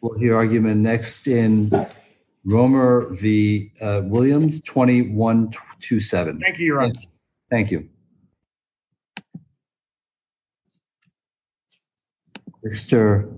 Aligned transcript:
We'll 0.00 0.18
hear 0.18 0.34
argument 0.34 0.80
next 0.80 1.26
in 1.26 1.70
Roemer 2.44 3.08
v. 3.10 3.70
uh, 3.82 4.00
Williams, 4.04 4.60
2127. 4.62 6.40
Thank 6.40 6.58
you, 6.58 6.66
Your 6.66 6.82
Honor. 6.82 6.94
Thank 7.50 7.70
you. 7.70 7.88
Mr. 12.66 13.30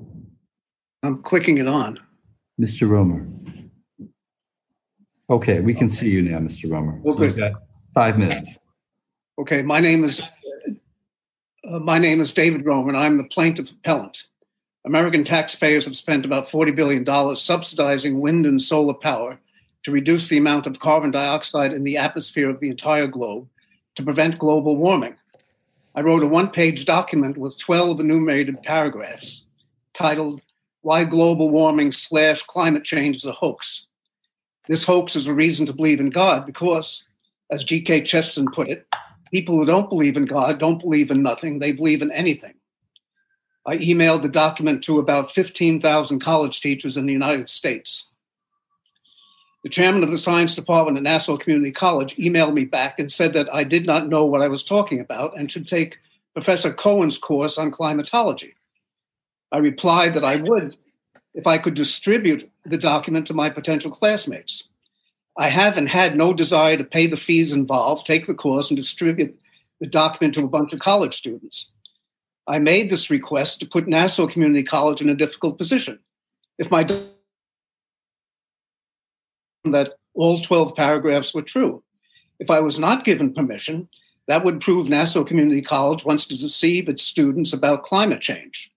I'm 1.02 1.22
clicking 1.22 1.58
it 1.58 1.66
on. 1.66 1.98
Mr. 2.60 2.88
Roemer. 2.88 3.26
Okay, 5.30 5.60
we 5.60 5.74
can 5.74 5.88
see 5.88 6.10
you 6.10 6.22
now, 6.22 6.38
Mr. 6.38 6.70
Roemer. 6.70 7.00
Oh, 7.04 7.14
good. 7.14 7.54
Five 7.94 8.18
minutes. 8.18 8.58
Okay, 9.38 9.62
my 9.62 9.80
name 9.80 10.04
is 10.04 10.30
uh, 11.68 11.78
my 11.78 11.98
name 11.98 12.20
is 12.20 12.32
David 12.32 12.64
Roemer. 12.66 12.94
I'm 12.94 13.18
the 13.18 13.24
plaintiff 13.24 13.70
appellant. 13.70 14.24
American 14.84 15.22
taxpayers 15.22 15.84
have 15.84 15.96
spent 15.96 16.24
about 16.24 16.48
$40 16.48 16.74
billion 16.74 17.36
subsidizing 17.36 18.20
wind 18.20 18.46
and 18.46 18.60
solar 18.60 18.94
power 18.94 19.38
to 19.84 19.92
reduce 19.92 20.28
the 20.28 20.38
amount 20.38 20.66
of 20.66 20.80
carbon 20.80 21.10
dioxide 21.12 21.72
in 21.72 21.84
the 21.84 21.96
atmosphere 21.96 22.50
of 22.50 22.58
the 22.58 22.68
entire 22.68 23.06
globe 23.06 23.48
to 23.94 24.02
prevent 24.02 24.38
global 24.38 24.76
warming. 24.76 25.14
I 25.94 26.00
wrote 26.00 26.22
a 26.22 26.26
one 26.26 26.50
page 26.50 26.84
document 26.84 27.36
with 27.36 27.58
12 27.58 28.00
enumerated 28.00 28.62
paragraphs 28.62 29.44
titled 29.92 30.40
Why 30.80 31.04
Global 31.04 31.50
Warming 31.50 31.92
slash 31.92 32.42
Climate 32.42 32.84
Change 32.84 33.16
is 33.16 33.24
a 33.24 33.32
Hoax. 33.32 33.86
This 34.68 34.84
hoax 34.84 35.16
is 35.16 35.26
a 35.26 35.34
reason 35.34 35.66
to 35.66 35.72
believe 35.72 36.00
in 36.00 36.10
God 36.10 36.46
because, 36.46 37.04
as 37.50 37.64
G.K. 37.64 38.02
Chesterton 38.02 38.50
put 38.50 38.70
it, 38.70 38.86
people 39.30 39.56
who 39.56 39.66
don't 39.66 39.90
believe 39.90 40.16
in 40.16 40.24
God 40.24 40.58
don't 40.58 40.80
believe 40.80 41.10
in 41.10 41.22
nothing, 41.22 41.58
they 41.58 41.72
believe 41.72 42.00
in 42.00 42.10
anything. 42.12 42.54
I 43.66 43.76
emailed 43.78 44.22
the 44.22 44.28
document 44.28 44.82
to 44.84 44.98
about 44.98 45.32
15,000 45.32 46.20
college 46.20 46.60
teachers 46.60 46.96
in 46.96 47.06
the 47.06 47.12
United 47.12 47.48
States. 47.48 48.06
The 49.62 49.68
chairman 49.68 50.02
of 50.02 50.10
the 50.10 50.18
science 50.18 50.56
department 50.56 50.96
at 50.96 51.04
Nassau 51.04 51.36
Community 51.36 51.70
College 51.70 52.16
emailed 52.16 52.54
me 52.54 52.64
back 52.64 52.98
and 52.98 53.12
said 53.12 53.32
that 53.34 53.52
I 53.54 53.62
did 53.62 53.86
not 53.86 54.08
know 54.08 54.24
what 54.24 54.42
I 54.42 54.48
was 54.48 54.64
talking 54.64 54.98
about 54.98 55.38
and 55.38 55.50
should 55.50 55.68
take 55.68 55.98
Professor 56.34 56.72
Cohen's 56.72 57.18
course 57.18 57.58
on 57.58 57.70
climatology. 57.70 58.54
I 59.52 59.58
replied 59.58 60.14
that 60.14 60.24
I 60.24 60.36
would 60.36 60.76
if 61.34 61.46
I 61.46 61.58
could 61.58 61.74
distribute 61.74 62.50
the 62.64 62.76
document 62.76 63.28
to 63.28 63.34
my 63.34 63.50
potential 63.50 63.92
classmates. 63.92 64.64
I 65.38 65.48
have 65.48 65.76
and 65.78 65.88
had 65.88 66.16
no 66.16 66.34
desire 66.34 66.76
to 66.76 66.84
pay 66.84 67.06
the 67.06 67.16
fees 67.16 67.52
involved, 67.52 68.04
take 68.04 68.26
the 68.26 68.34
course, 68.34 68.70
and 68.70 68.76
distribute 68.76 69.38
the 69.80 69.86
document 69.86 70.34
to 70.34 70.44
a 70.44 70.48
bunch 70.48 70.72
of 70.72 70.80
college 70.80 71.14
students. 71.14 71.70
I 72.46 72.58
made 72.58 72.90
this 72.90 73.10
request 73.10 73.60
to 73.60 73.66
put 73.66 73.86
Nassau 73.86 74.26
Community 74.26 74.62
College 74.62 75.00
in 75.00 75.08
a 75.08 75.14
difficult 75.14 75.58
position. 75.58 75.98
If 76.58 76.70
my 76.70 76.86
that 79.64 79.94
all 80.14 80.40
12 80.40 80.74
paragraphs 80.74 81.34
were 81.34 81.42
true. 81.42 81.82
If 82.38 82.50
I 82.50 82.60
was 82.60 82.78
not 82.78 83.04
given 83.04 83.32
permission, 83.32 83.88
that 84.26 84.44
would 84.44 84.60
prove 84.60 84.88
Nassau 84.88 85.24
Community 85.24 85.62
College 85.62 86.04
wants 86.04 86.26
to 86.26 86.38
deceive 86.38 86.88
its 86.88 87.02
students 87.02 87.52
about 87.52 87.82
climate 87.82 88.20
change. 88.20 88.70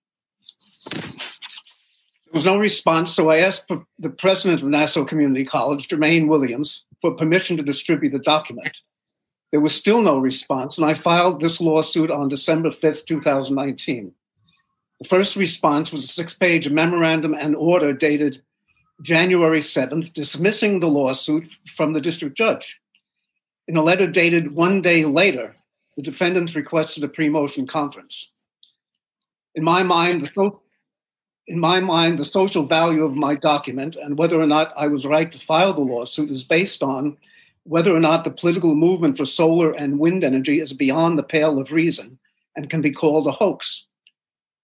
There 0.92 2.34
was 2.34 2.46
no 2.46 2.58
response, 2.58 3.14
so 3.14 3.30
I 3.30 3.38
asked 3.38 3.72
the 4.00 4.10
president 4.10 4.62
of 4.62 4.68
Nassau 4.68 5.06
Community 5.06 5.46
College, 5.46 5.88
Jermaine 5.88 6.28
Williams, 6.28 6.84
for 7.02 7.16
permission 7.16 7.58
to 7.58 7.64
distribute 7.64 8.12
the 8.12 8.20
document. 8.20 8.82
There 9.56 9.62
was 9.62 9.74
still 9.74 10.02
no 10.02 10.18
response, 10.18 10.78
and 10.78 10.86
I 10.86 10.94
filed 10.94 11.40
this 11.40 11.62
lawsuit 11.62 12.12
on 12.12 12.28
December 12.28 12.72
5th, 12.72 13.06
2019. 13.06 14.12
The 15.00 15.08
first 15.08 15.38
response 15.38 15.94
was 15.94 16.04
a 16.04 16.08
six 16.08 16.34
page 16.34 16.70
memorandum 16.70 17.34
and 17.34 17.56
order 17.56 17.94
dated 17.94 18.42
January 19.02 19.62
7th, 19.62 20.12
dismissing 20.12 20.82
the 20.82 20.90
lawsuit 20.90 21.48
from 21.74 21.94
the 21.94 22.02
district 22.02 22.36
judge. 22.36 22.82
In 23.70 23.78
a 23.78 23.82
letter 23.82 24.08
dated 24.08 24.54
one 24.54 24.82
day 24.82 25.06
later, 25.06 25.56
the 25.96 26.04
defendants 26.04 26.54
requested 26.54 27.06
a 27.06 27.08
pre-motion 27.08 27.66
conference. 27.66 28.34
In 29.56 29.64
my 29.64 29.84
mind, 29.84 30.22
the 30.22 30.52
in 31.48 31.62
my 31.62 31.80
mind, 31.80 32.20
the 32.20 32.26
social 32.26 32.64
value 32.66 33.06
of 33.06 33.16
my 33.16 33.36
document 33.36 33.96
and 33.96 34.18
whether 34.18 34.38
or 34.38 34.48
not 34.48 34.74
I 34.76 34.88
was 34.88 35.06
right 35.06 35.32
to 35.32 35.40
file 35.40 35.72
the 35.72 35.80
lawsuit 35.80 36.30
is 36.30 36.44
based 36.44 36.84
on 36.84 37.16
whether 37.66 37.96
or 37.96 38.00
not 38.00 38.24
the 38.24 38.32
political 38.32 38.74
movement 38.74 39.18
for 39.18 39.26
solar 39.26 39.72
and 39.72 40.00
wind 40.00 40.24
energy 40.24 40.62
is 40.62 40.72
beyond 40.72 41.18
the 41.18 41.24
pale 41.24 41.60
of 41.60 41.72
reason 41.72 42.18
and 42.56 42.70
can 42.70 42.82
be 42.82 42.92
called 42.92 43.28
a 43.28 43.32
hoax. 43.32 43.86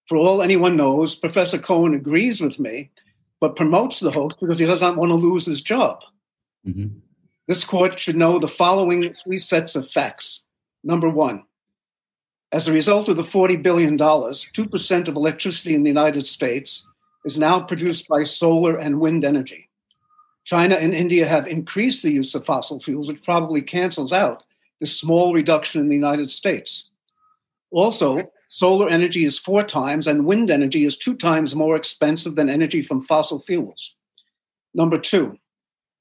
For 0.08 0.16
all 0.16 0.40
anyone 0.40 0.76
knows, 0.76 1.14
Professor 1.14 1.58
Cohen 1.58 1.94
agrees 1.94 2.40
with 2.40 2.58
me 2.58 2.90
but 3.42 3.56
promotes 3.56 3.98
the 3.98 4.12
hoax 4.12 4.36
because 4.40 4.60
he 4.60 4.66
does 4.66 4.80
not 4.80 4.96
want 4.96 5.10
to 5.10 5.16
lose 5.16 5.44
his 5.44 5.60
job. 5.60 5.98
Mm-hmm. 6.64 6.98
This 7.48 7.64
court 7.64 7.98
should 7.98 8.14
know 8.14 8.38
the 8.38 8.46
following 8.46 9.12
three 9.14 9.40
sets 9.40 9.74
of 9.74 9.90
facts. 9.90 10.42
Number 10.84 11.08
one, 11.08 11.42
as 12.52 12.68
a 12.68 12.72
result 12.72 13.08
of 13.08 13.16
the 13.16 13.24
$40 13.24 13.60
billion, 13.60 13.98
2% 13.98 15.08
of 15.08 15.16
electricity 15.16 15.74
in 15.74 15.82
the 15.82 15.90
United 15.90 16.24
States 16.24 16.86
is 17.24 17.36
now 17.36 17.58
produced 17.58 18.06
by 18.06 18.22
solar 18.22 18.76
and 18.76 19.00
wind 19.00 19.24
energy. 19.24 19.68
China 20.44 20.74
and 20.74 20.94
India 20.94 21.26
have 21.26 21.46
increased 21.46 22.02
the 22.02 22.10
use 22.10 22.34
of 22.34 22.44
fossil 22.44 22.80
fuels, 22.80 23.08
which 23.08 23.22
probably 23.22 23.62
cancels 23.62 24.12
out 24.12 24.42
the 24.80 24.86
small 24.86 25.32
reduction 25.32 25.80
in 25.80 25.88
the 25.88 25.94
United 25.94 26.30
States. 26.30 26.90
Also, 27.70 28.30
solar 28.48 28.88
energy 28.88 29.24
is 29.24 29.38
four 29.38 29.62
times 29.62 30.06
and 30.06 30.26
wind 30.26 30.50
energy 30.50 30.84
is 30.84 30.96
two 30.96 31.14
times 31.14 31.54
more 31.54 31.76
expensive 31.76 32.34
than 32.34 32.50
energy 32.50 32.82
from 32.82 33.04
fossil 33.04 33.40
fuels. 33.40 33.94
Number 34.74 34.98
two, 34.98 35.38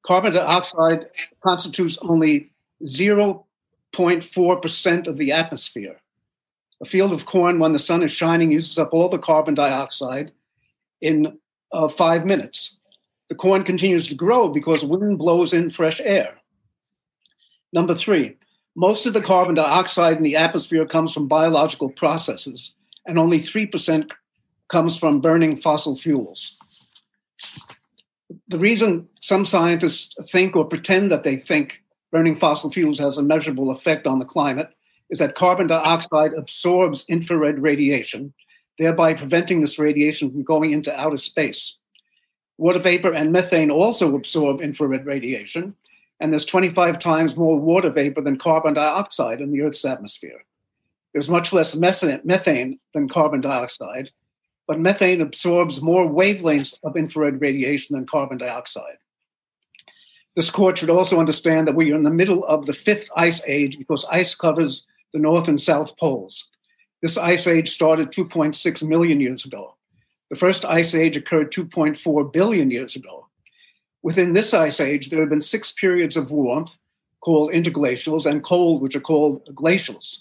carbon 0.04 0.34
dioxide 0.34 1.06
constitutes 1.44 2.00
only 2.02 2.52
0.4% 2.84 5.08
of 5.08 5.18
the 5.18 5.32
atmosphere. 5.32 5.98
A 6.82 6.86
field 6.86 7.14
of 7.14 7.26
corn, 7.26 7.60
when 7.60 7.74
the 7.74 7.80
sun 7.80 8.02
is 8.02 8.12
shining, 8.12 8.52
uses 8.52 8.80
up 8.80 8.94
all 8.94 9.08
the 9.08 9.20
carbon 9.20 9.54
dioxide 9.54 10.32
in 11.00 11.38
uh, 11.72 11.88
five 11.88 12.26
minutes. 12.26 12.78
The 13.32 13.36
corn 13.36 13.64
continues 13.64 14.10
to 14.10 14.14
grow 14.14 14.50
because 14.50 14.84
wind 14.84 15.18
blows 15.18 15.54
in 15.54 15.70
fresh 15.70 16.02
air. 16.04 16.36
Number 17.72 17.94
three, 17.94 18.36
most 18.76 19.06
of 19.06 19.14
the 19.14 19.22
carbon 19.22 19.56
dioxide 19.56 20.18
in 20.18 20.24
the 20.24 20.36
atmosphere 20.36 20.86
comes 20.86 21.14
from 21.14 21.30
biological 21.30 21.90
processes, 21.92 22.76
and 23.06 23.18
only 23.18 23.40
3% 23.40 24.12
comes 24.68 24.98
from 24.98 25.22
burning 25.22 25.62
fossil 25.62 25.96
fuels. 25.96 26.58
The 28.50 28.60
reason 28.60 29.08
some 29.22 29.46
scientists 29.46 30.14
think 30.30 30.58
or 30.58 30.66
pretend 30.66 31.10
that 31.12 31.24
they 31.24 31.38
think 31.38 31.80
burning 32.12 32.36
fossil 32.36 32.70
fuels 32.70 33.00
has 33.00 33.18
a 33.18 33.24
measurable 33.24 33.72
effect 33.72 34.08
on 34.08 34.20
the 34.20 34.26
climate 34.26 34.72
is 35.10 35.20
that 35.20 35.36
carbon 35.36 35.68
dioxide 35.68 36.34
absorbs 36.34 37.06
infrared 37.08 37.60
radiation, 37.60 38.34
thereby 38.78 39.14
preventing 39.14 39.62
this 39.62 39.80
radiation 39.80 40.30
from 40.32 40.44
going 40.44 40.72
into 40.72 40.94
outer 41.00 41.18
space. 41.18 41.78
Water 42.62 42.78
vapor 42.78 43.12
and 43.12 43.32
methane 43.32 43.72
also 43.72 44.16
absorb 44.16 44.62
infrared 44.62 45.08
radiation, 45.08 45.74
and 46.20 46.32
there's 46.32 46.46
25 46.46 47.00
times 47.00 47.36
more 47.36 47.60
water 47.60 47.90
vapor 47.90 48.22
than 48.22 48.38
carbon 48.38 48.76
dioxide 48.76 49.42
in 49.42 49.52
the 49.52 49.62
Earth's 49.62 49.84
atmosphere. 49.84 50.46
There's 51.12 51.28
much 51.28 51.52
less 51.54 51.76
methane 51.76 52.80
than 52.94 53.10
carbon 53.10 53.42
dioxide, 53.42 54.12
but 54.68 54.80
methane 54.80 55.22
absorbs 55.22 55.82
more 55.82 56.08
wavelengths 56.08 56.78
of 56.84 56.96
infrared 56.96 57.42
radiation 57.42 57.96
than 57.96 58.06
carbon 58.06 58.38
dioxide. 58.38 59.00
This 60.36 60.52
court 60.52 60.78
should 60.78 60.92
also 60.92 61.20
understand 61.20 61.68
that 61.68 61.74
we 61.74 61.92
are 61.92 61.96
in 61.96 62.04
the 62.04 62.12
middle 62.12 62.46
of 62.46 62.68
the 62.68 62.74
fifth 62.74 63.10
ice 63.18 63.42
age 63.48 63.80
because 63.80 64.06
ice 64.12 64.36
covers 64.36 64.86
the 65.14 65.20
North 65.20 65.48
and 65.48 65.60
South 65.60 65.98
poles. 65.98 66.48
This 67.02 67.18
ice 67.18 67.48
age 67.48 67.72
started 67.72 68.12
2.6 68.12 68.88
million 68.88 69.20
years 69.20 69.46
ago. 69.46 69.74
The 70.32 70.38
first 70.38 70.64
ice 70.64 70.96
age 70.96 71.18
occurred 71.18 71.52
2.4 71.52 72.32
billion 72.32 72.72
years 72.72 72.96
ago. 72.96 73.28
Within 74.02 74.32
this 74.32 74.54
ice 74.54 74.80
age, 74.80 75.10
there 75.10 75.20
have 75.20 75.30
been 75.30 75.42
six 75.42 75.74
periods 75.74 76.16
of 76.16 76.32
warmth 76.32 76.78
called 77.20 77.52
interglacials 77.52 78.26
and 78.26 78.42
cold, 78.42 78.82
which 78.82 78.96
are 78.96 79.02
called 79.02 79.44
glacials. 79.54 80.20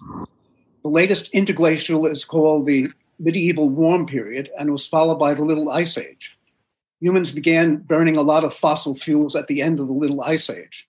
The 0.83 0.89
latest 0.89 1.33
interglacial 1.33 2.11
is 2.11 2.25
called 2.25 2.67
the 2.67 2.89
medieval 3.21 3.71
warm 3.71 4.05
period 4.05 4.51
and 4.59 4.73
was 4.73 4.85
followed 4.85 5.21
by 5.21 5.33
the 5.33 5.45
Little 5.45 5.71
Ice 5.71 5.97
Age. 5.97 6.37
Humans 6.99 7.31
began 7.31 7.77
burning 7.77 8.17
a 8.17 8.23
lot 8.23 8.45
of 8.45 8.53
fossil 8.53 8.97
fuels 8.97 9.37
at 9.37 9.47
the 9.47 9.63
end 9.63 9.79
of 9.79 9.87
the 9.87 9.95
Little 9.95 10.23
Ice 10.23 10.51
Age. 10.51 10.89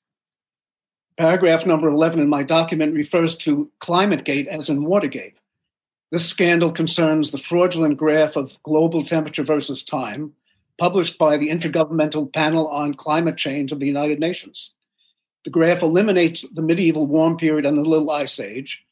Paragraph 1.20 1.68
number 1.68 1.90
11 1.90 2.20
in 2.20 2.28
my 2.28 2.42
document 2.42 2.96
refers 2.96 3.36
to 3.36 3.70
ClimateGate 3.82 4.48
as 4.48 4.68
in 4.68 4.84
Watergate. 4.84 5.36
This 6.12 6.28
scandal 6.28 6.74
concerns 6.74 7.32
the 7.32 7.38
fraudulent 7.38 7.96
graph 7.96 8.36
of 8.36 8.62
global 8.64 9.06
temperature 9.06 9.44
versus 9.44 9.82
time, 9.82 10.34
published 10.78 11.18
by 11.18 11.38
the 11.38 11.50
Intergovernmental 11.50 12.34
Panel 12.34 12.68
on 12.68 12.96
Climate 12.96 13.38
Change 13.38 13.72
of 13.72 13.80
the 13.80 13.88
United 13.88 14.20
Nations. 14.20 14.72
The 15.46 15.52
graph 15.52 15.82
eliminates 15.82 16.46
the 16.52 16.62
medieval 16.62 17.08
warm 17.08 17.38
period 17.38 17.66
and 17.66 17.78
the 17.78 17.90
Little 17.90 18.12
Ice 18.12 18.42
Age 18.42 18.86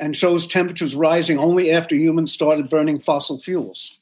and 0.00 0.16
shows 0.16 0.48
temperatures 0.48 0.96
rising 0.96 1.38
only 1.38 1.70
after 1.70 1.94
humans 1.94 2.32
started 2.32 2.68
burning 2.68 2.98
fossil 2.98 3.38
fuels. 3.38 3.96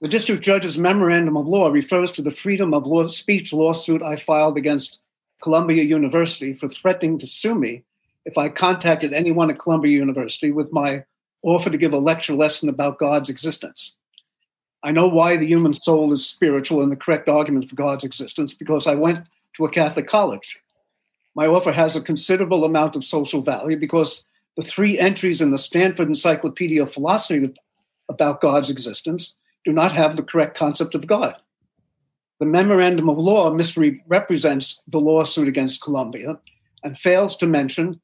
The 0.00 0.08
district 0.08 0.42
judge's 0.42 0.76
memorandum 0.76 1.36
of 1.36 1.46
law 1.46 1.68
refers 1.68 2.10
to 2.12 2.22
the 2.22 2.32
freedom 2.32 2.74
of 2.74 2.86
law, 2.86 3.06
speech 3.06 3.52
lawsuit 3.52 4.02
I 4.02 4.16
filed 4.16 4.56
against 4.56 4.98
Columbia 5.40 5.84
University 5.84 6.52
for 6.52 6.68
threatening 6.68 7.20
to 7.20 7.28
sue 7.28 7.54
me 7.54 7.84
if 8.24 8.36
I 8.36 8.48
contacted 8.48 9.12
anyone 9.12 9.50
at 9.50 9.58
Columbia 9.58 9.92
University 9.92 10.50
with 10.50 10.72
my 10.72 11.04
offer 11.42 11.70
to 11.70 11.78
give 11.78 11.92
a 11.92 11.98
lecture 11.98 12.34
lesson 12.34 12.68
about 12.68 12.98
God's 12.98 13.30
existence. 13.30 13.96
I 14.82 14.92
know 14.92 15.08
why 15.08 15.36
the 15.36 15.46
human 15.46 15.74
soul 15.74 16.12
is 16.12 16.26
spiritual 16.26 16.82
and 16.82 16.90
the 16.90 16.96
correct 16.96 17.28
argument 17.28 17.68
for 17.68 17.76
God's 17.76 18.04
existence 18.04 18.54
because 18.54 18.86
I 18.86 18.94
went 18.94 19.26
to 19.56 19.64
a 19.64 19.70
Catholic 19.70 20.06
college. 20.06 20.56
My 21.34 21.46
offer 21.46 21.72
has 21.72 21.96
a 21.96 22.00
considerable 22.00 22.64
amount 22.64 22.96
of 22.96 23.04
social 23.04 23.42
value 23.42 23.78
because 23.78 24.24
the 24.56 24.62
three 24.62 24.98
entries 24.98 25.40
in 25.40 25.50
the 25.50 25.58
Stanford 25.58 26.08
Encyclopedia 26.08 26.82
of 26.82 26.92
Philosophy 26.92 27.54
about 28.08 28.40
God's 28.40 28.70
existence 28.70 29.36
do 29.64 29.72
not 29.72 29.92
have 29.92 30.16
the 30.16 30.22
correct 30.22 30.56
concept 30.56 30.94
of 30.94 31.06
God. 31.06 31.36
The 32.40 32.46
memorandum 32.46 33.08
of 33.10 33.18
law 33.18 33.50
misrepresents 33.52 34.82
the 34.88 34.98
lawsuit 34.98 35.46
against 35.46 35.82
Columbia 35.82 36.38
and 36.82 36.98
fails 36.98 37.36
to 37.36 37.46
mention 37.46 38.00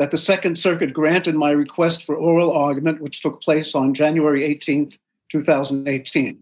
that 0.00 0.10
the 0.10 0.16
Second 0.16 0.56
Circuit 0.56 0.94
granted 0.94 1.34
my 1.34 1.50
request 1.50 2.06
for 2.06 2.14
oral 2.14 2.52
argument, 2.52 3.02
which 3.02 3.20
took 3.20 3.42
place 3.42 3.74
on 3.74 3.92
January 3.92 4.48
18th, 4.48 4.96
2018. 5.30 6.38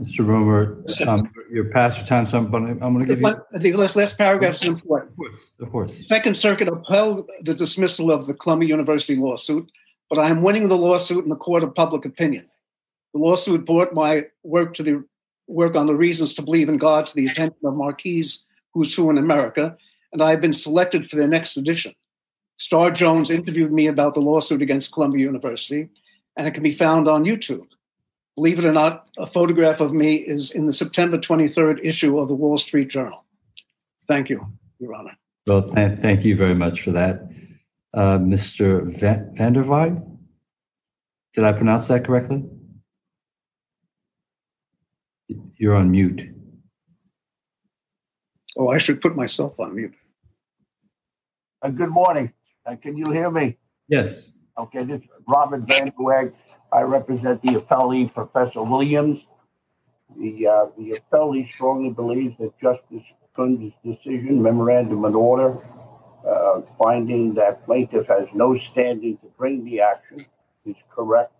Mr. 0.00 0.24
Roemer, 0.24 0.80
um, 1.08 1.28
you're 1.50 1.64
past 1.64 1.98
your 1.98 2.06
time, 2.06 2.28
so 2.28 2.38
I'm 2.38 2.48
going 2.48 2.66
to, 2.78 2.84
I'm 2.84 2.94
going 2.94 3.04
to 3.04 3.16
give 3.16 3.20
you. 3.20 3.26
I 3.26 3.58
think 3.58 3.76
this 3.76 3.96
last 3.96 4.16
paragraph 4.16 4.54
is 4.54 4.62
important. 4.62 5.10
Of 5.10 5.16
course, 5.16 5.34
of 5.60 5.70
course. 5.72 6.06
Second 6.06 6.36
Circuit 6.36 6.68
upheld 6.68 7.28
the 7.42 7.52
dismissal 7.52 8.12
of 8.12 8.28
the 8.28 8.34
Columbia 8.34 8.68
University 8.68 9.16
lawsuit, 9.16 9.68
but 10.08 10.20
I 10.20 10.30
am 10.30 10.40
winning 10.40 10.68
the 10.68 10.76
lawsuit 10.76 11.24
in 11.24 11.30
the 11.30 11.36
court 11.36 11.64
of 11.64 11.74
public 11.74 12.04
opinion. 12.04 12.46
The 13.12 13.18
lawsuit 13.18 13.66
brought 13.66 13.92
my 13.92 14.26
work 14.44 14.74
to 14.74 14.84
the 14.84 15.04
work 15.48 15.74
on 15.74 15.86
the 15.86 15.96
reasons 15.96 16.34
to 16.34 16.42
believe 16.42 16.68
in 16.68 16.78
God 16.78 17.06
to 17.06 17.14
the 17.16 17.26
attention 17.26 17.58
of 17.64 17.74
Marquis 17.74 18.30
Who's 18.72 18.94
Who 18.94 19.10
in 19.10 19.18
America, 19.18 19.76
and 20.12 20.22
I 20.22 20.30
have 20.30 20.40
been 20.40 20.52
selected 20.52 21.10
for 21.10 21.16
their 21.16 21.26
next 21.26 21.56
edition. 21.56 21.92
Star 22.60 22.90
Jones 22.90 23.30
interviewed 23.30 23.72
me 23.72 23.86
about 23.86 24.12
the 24.12 24.20
lawsuit 24.20 24.60
against 24.60 24.92
Columbia 24.92 25.24
University, 25.24 25.88
and 26.36 26.46
it 26.46 26.52
can 26.52 26.62
be 26.62 26.72
found 26.72 27.08
on 27.08 27.24
YouTube. 27.24 27.66
Believe 28.36 28.58
it 28.58 28.66
or 28.66 28.72
not, 28.72 29.08
a 29.18 29.26
photograph 29.26 29.80
of 29.80 29.94
me 29.94 30.16
is 30.16 30.50
in 30.52 30.66
the 30.66 30.72
September 30.72 31.16
23rd 31.18 31.80
issue 31.82 32.18
of 32.18 32.28
the 32.28 32.34
Wall 32.34 32.58
Street 32.58 32.88
Journal. 32.88 33.24
Thank 34.06 34.28
you, 34.28 34.46
Your 34.78 34.94
Honor. 34.94 35.16
Well, 35.46 35.62
th- 35.62 36.00
thank 36.00 36.22
you 36.24 36.36
very 36.36 36.54
much 36.54 36.82
for 36.82 36.92
that. 36.92 37.22
Uh, 37.94 38.18
Mr. 38.18 38.84
Va- 39.00 39.26
Vanderweide? 39.34 40.06
Did 41.32 41.44
I 41.44 41.52
pronounce 41.52 41.88
that 41.88 42.04
correctly? 42.04 42.44
You're 45.56 45.76
on 45.76 45.90
mute. 45.90 46.28
Oh, 48.58 48.68
I 48.68 48.76
should 48.78 49.00
put 49.00 49.16
myself 49.16 49.58
on 49.58 49.74
mute. 49.74 49.94
Uh, 51.62 51.68
good 51.70 51.90
morning. 51.90 52.32
Uh, 52.66 52.76
can 52.76 52.96
you 52.96 53.04
hear 53.10 53.30
me? 53.30 53.56
Yes. 53.88 54.30
Okay, 54.58 54.84
this 54.84 55.00
is 55.00 55.08
Robert 55.26 55.62
Van 55.62 55.92
Weg. 55.98 56.34
I 56.72 56.82
represent 56.82 57.42
the 57.42 57.54
appellee, 57.54 58.12
Professor 58.12 58.62
Williams. 58.62 59.20
The, 60.18 60.46
uh, 60.46 60.66
the 60.76 61.00
appellee 61.00 61.50
strongly 61.52 61.90
believes 61.90 62.36
that 62.38 62.58
Justice 62.60 63.02
Kuntz's 63.34 63.72
decision, 63.84 64.42
memorandum 64.42 65.04
and 65.04 65.16
order, 65.16 65.56
uh, 66.26 66.60
finding 66.78 67.34
that 67.34 67.64
plaintiff 67.64 68.06
has 68.08 68.28
no 68.34 68.58
standing 68.58 69.16
to 69.18 69.26
bring 69.38 69.64
the 69.64 69.80
action 69.80 70.26
is 70.66 70.76
correct. 70.90 71.32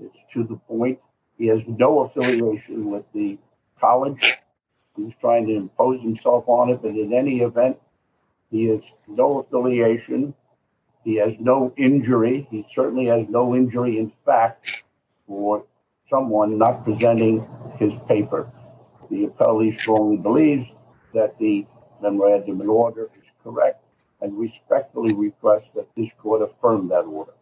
It's 0.00 0.16
to 0.34 0.44
the 0.44 0.56
point. 0.56 0.98
He 1.38 1.46
has 1.46 1.60
no 1.66 2.00
affiliation 2.00 2.90
with 2.90 3.04
the 3.14 3.38
college. 3.80 4.38
He's 4.96 5.12
trying 5.20 5.46
to 5.46 5.54
impose 5.54 6.02
himself 6.02 6.44
on 6.48 6.70
it, 6.70 6.82
but 6.82 6.90
in 6.90 7.12
any 7.12 7.40
event, 7.40 7.78
he 8.50 8.64
has 8.66 8.82
no 9.06 9.40
affiliation. 9.40 10.34
He 11.08 11.14
has 11.14 11.32
no 11.40 11.72
injury. 11.78 12.46
He 12.50 12.66
certainly 12.74 13.06
has 13.06 13.26
no 13.30 13.56
injury 13.56 13.98
in 13.98 14.12
fact 14.26 14.84
for 15.26 15.64
someone 16.10 16.58
not 16.58 16.84
presenting 16.84 17.48
his 17.78 17.94
paper. 18.06 18.52
The 19.10 19.28
appellee 19.28 19.80
strongly 19.80 20.18
believes 20.18 20.68
that 21.14 21.38
the 21.38 21.64
memorandum 22.02 22.60
and 22.60 22.68
order 22.68 23.04
is 23.04 23.24
correct 23.42 23.82
and 24.20 24.38
respectfully 24.38 25.14
request 25.14 25.64
that 25.76 25.86
this 25.96 26.10
court 26.18 26.42
affirm 26.42 26.88
that 26.88 27.06
order. 27.06 27.32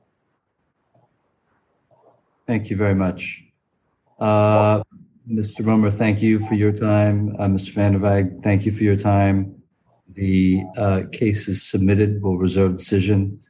Thank 2.47 2.71
you 2.71 2.77
very 2.77 2.95
much. 2.95 3.43
Uh, 4.21 4.85
Mr. 5.29 5.67
Roemer, 5.67 5.91
thank 5.91 6.23
you 6.23 6.39
for 6.47 6.55
your 6.55 6.71
time. 6.71 7.35
Uh, 7.37 7.49
Mr. 7.49 7.75
Vanderweide, 7.75 8.45
thank 8.45 8.65
you 8.65 8.71
for 8.71 8.85
your 8.85 8.97
time. 8.97 9.61
The 10.15 10.63
uh, 10.79 11.03
case 11.11 11.49
is 11.49 11.69
submitted. 11.69 12.23
We'll 12.23 12.37
reserve 12.37 12.77
decision. 12.77 13.41